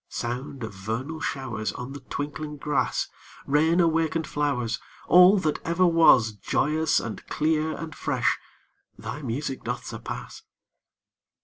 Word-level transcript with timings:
Sound 0.09 0.63
of 0.63 0.73
vernal 0.73 1.19
showers 1.21 1.71
On 1.73 1.91
the 1.93 1.99
twinkling 1.99 2.57
grass, 2.57 3.07
Rain 3.45 3.79
awaken'd 3.79 4.25
flowers, 4.25 4.79
All 5.07 5.37
that 5.37 5.59
ever 5.63 5.85
was, 5.85 6.31
Joyous 6.31 6.99
and 6.99 7.23
clear 7.27 7.77
and 7.77 7.93
fresh, 7.93 8.39
thy 8.97 9.21
music 9.21 9.63
doth 9.63 9.85
surpass. 9.85 10.41